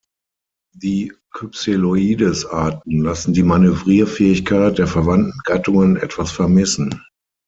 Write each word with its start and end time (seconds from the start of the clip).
Die 0.73 1.13
"Cypseloides"-Arten 1.37 3.03
lassen 3.03 3.33
die 3.33 3.43
Manövrierfähigkeit 3.43 4.79
der 4.79 4.87
verwandten 4.87 5.39
Gattungen 5.43 5.95
etwas 5.95 6.31
vermissen. 6.31 7.03